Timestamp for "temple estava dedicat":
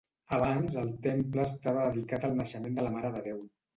1.03-2.27